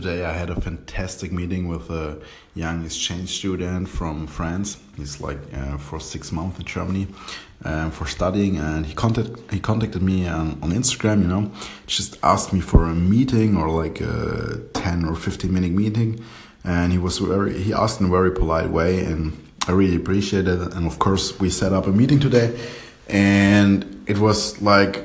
Today 0.00 0.24
I 0.24 0.32
had 0.32 0.48
a 0.48 0.60
fantastic 0.60 1.32
meeting 1.32 1.66
with 1.66 1.90
a 1.90 2.20
young 2.54 2.84
exchange 2.84 3.30
student 3.30 3.88
from 3.88 4.28
France. 4.28 4.78
He's 4.96 5.20
like 5.20 5.40
uh, 5.52 5.76
for 5.76 5.98
six 5.98 6.30
months 6.30 6.56
in 6.56 6.64
Germany 6.66 7.08
um, 7.64 7.90
for 7.90 8.06
studying, 8.06 8.58
and 8.58 8.86
he 8.86 8.94
contacted 8.94 9.36
he 9.50 9.58
contacted 9.58 10.00
me 10.00 10.28
on, 10.28 10.56
on 10.62 10.70
Instagram. 10.70 11.22
You 11.22 11.26
know, 11.26 11.50
just 11.88 12.16
asked 12.22 12.52
me 12.52 12.60
for 12.60 12.84
a 12.84 12.94
meeting 12.94 13.56
or 13.56 13.68
like 13.70 14.00
a 14.00 14.60
ten 14.72 15.04
or 15.04 15.16
fifteen 15.16 15.52
minute 15.52 15.72
meeting, 15.72 16.24
and 16.62 16.92
he 16.92 16.98
was 16.98 17.18
very 17.18 17.60
he 17.60 17.72
asked 17.72 17.98
in 18.00 18.06
a 18.06 18.10
very 18.10 18.30
polite 18.30 18.70
way, 18.70 19.04
and 19.04 19.36
I 19.66 19.72
really 19.72 19.96
appreciated 19.96 20.60
it. 20.62 20.74
And 20.74 20.86
of 20.86 21.00
course, 21.00 21.40
we 21.40 21.50
set 21.50 21.72
up 21.72 21.88
a 21.88 21.92
meeting 21.92 22.20
today, 22.20 22.56
and 23.08 24.04
it 24.06 24.18
was 24.18 24.62
like 24.62 25.02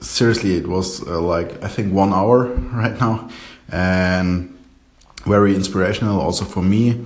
seriously, 0.00 0.56
it 0.56 0.68
was 0.68 1.06
uh, 1.06 1.20
like 1.20 1.62
I 1.62 1.68
think 1.68 1.92
one 1.92 2.14
hour 2.14 2.46
right 2.72 2.98
now 2.98 3.28
and 3.70 4.56
very 5.24 5.54
inspirational 5.54 6.20
also 6.20 6.44
for 6.44 6.62
me. 6.62 7.04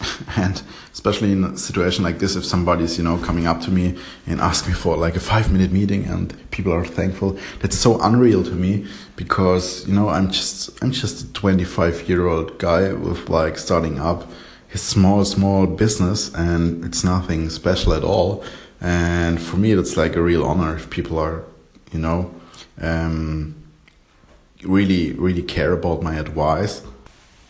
And 0.36 0.62
especially 0.92 1.32
in 1.32 1.44
a 1.44 1.56
situation 1.56 2.04
like 2.04 2.18
this 2.18 2.36
if 2.36 2.44
somebody's 2.44 2.98
you 2.98 3.04
know 3.04 3.16
coming 3.18 3.46
up 3.46 3.60
to 3.62 3.70
me 3.70 3.94
and 4.26 4.40
ask 4.40 4.66
me 4.66 4.74
for 4.74 4.96
like 4.96 5.16
a 5.16 5.20
five 5.20 5.50
minute 5.50 5.72
meeting 5.72 6.04
and 6.04 6.34
people 6.50 6.72
are 6.72 6.84
thankful 6.84 7.38
that's 7.60 7.78
so 7.78 8.00
unreal 8.00 8.42
to 8.42 8.52
me 8.52 8.86
because 9.14 9.86
you 9.86 9.94
know 9.94 10.08
i'm 10.08 10.30
just 10.30 10.82
i'm 10.82 10.90
just 10.90 11.22
a 11.22 11.32
25 11.32 12.08
year 12.08 12.26
old 12.26 12.58
guy 12.58 12.92
with 12.92 13.28
like 13.28 13.56
starting 13.58 13.98
up 14.00 14.26
his 14.68 14.82
small 14.82 15.24
small 15.24 15.66
business 15.66 16.32
and 16.34 16.84
it's 16.84 17.02
nothing 17.02 17.48
special 17.48 17.94
at 17.94 18.04
all. 18.04 18.44
And 18.80 19.40
for 19.40 19.56
me 19.56 19.72
it's 19.72 19.96
like 19.96 20.16
a 20.16 20.22
real 20.22 20.44
honor 20.44 20.76
if 20.76 20.90
people 20.90 21.18
are 21.18 21.44
you 21.92 21.98
know 21.98 22.34
um, 22.80 23.55
really, 24.62 25.12
really 25.12 25.42
care 25.42 25.72
about 25.72 26.02
my 26.02 26.16
advice. 26.16 26.82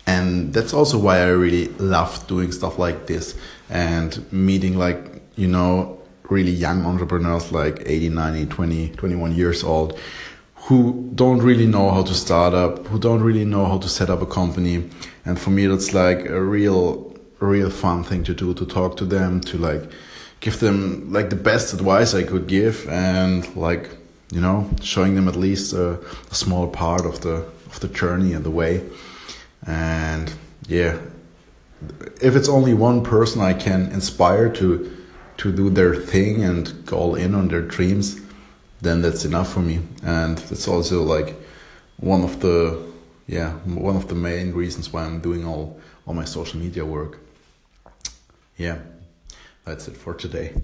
And 0.07 0.53
that's 0.53 0.73
also 0.73 0.99
why 0.99 1.19
I 1.19 1.29
really 1.29 1.69
love 1.79 2.27
doing 2.27 2.53
stuff 2.53 2.79
like 2.79 3.07
this 3.07 3.37
and 3.69 4.31
meeting 4.33 4.79
like, 4.79 5.23
you 5.37 5.49
know, 5.49 6.01
really 6.31 6.53
young 6.53 6.85
entrepreneurs 6.85 7.53
like 7.53 7.83
80, 7.85 8.11
90, 8.11 8.47
20, 8.47 8.89
21 8.91 9.35
years 9.35 9.65
old 9.65 9.99
who 10.67 11.11
don't 11.15 11.41
really 11.43 11.67
know 11.67 11.91
how 11.91 12.03
to 12.03 12.15
start 12.15 12.53
up, 12.53 12.87
who 12.89 12.99
don't 12.99 13.23
really 13.23 13.45
know 13.45 13.67
how 13.67 13.79
to 13.79 13.89
set 13.89 14.11
up 14.11 14.21
a 14.21 14.27
company. 14.27 14.89
And 15.25 15.39
for 15.39 15.51
me, 15.51 15.67
that's 15.67 15.95
like 15.95 16.27
a 16.27 16.43
real, 16.43 17.15
real 17.39 17.71
fun 17.71 18.03
thing 18.03 18.25
to 18.25 18.35
do, 18.35 18.53
to 18.55 18.67
talk 18.67 18.97
to 18.97 19.05
them, 19.05 19.41
to 19.43 19.59
like 19.59 19.91
give 20.41 20.59
them 20.59 21.13
like 21.13 21.31
the 21.31 21.37
best 21.37 21.73
advice 21.73 22.15
I 22.15 22.25
could 22.25 22.49
give 22.49 22.89
and 22.89 23.55
like 23.57 23.91
you 24.31 24.41
know, 24.41 24.69
showing 24.83 25.15
them 25.15 25.29
at 25.29 25.37
least 25.37 25.73
a, 25.73 26.01
a, 26.31 26.35
small 26.35 26.69
part 26.69 27.07
of 27.07 27.21
the 27.21 27.47
of 27.67 27.81
the 27.81 27.89
journey 27.89 28.33
and 28.33 28.45
the 28.45 28.51
way. 28.51 28.83
And 29.67 30.33
yeah, 30.69 30.99
if 32.21 32.35
it's 32.35 32.49
only 32.49 32.75
one 32.75 33.03
person 33.05 33.41
I 33.41 33.55
can 33.55 33.93
inspire 33.93 34.49
to 34.55 34.93
to 35.39 35.53
do 35.53 35.71
their 35.71 35.95
thing 35.95 36.43
and 36.43 36.85
go 36.87 36.97
all 36.97 37.15
in 37.15 37.35
on 37.35 37.49
their 37.49 37.63
dreams, 37.63 38.21
then 38.81 39.03
that's 39.03 39.25
enough 39.25 39.53
for 39.53 39.61
me. 39.61 39.81
And 40.03 40.39
that's 40.39 40.67
also 40.67 41.03
like 41.03 41.37
one 41.99 42.23
of 42.23 42.41
the 42.41 42.83
yeah 43.27 43.53
one 43.65 43.97
of 43.97 44.09
the 44.09 44.15
main 44.15 44.53
reasons 44.53 44.93
why 44.93 45.05
I'm 45.05 45.21
doing 45.21 45.47
all 45.47 45.79
all 46.07 46.15
my 46.15 46.25
social 46.25 46.59
media 46.59 46.85
work. 46.85 47.21
Yeah, 48.57 48.79
that's 49.65 49.89
it 49.89 49.97
for 49.97 50.15
today. 50.15 50.55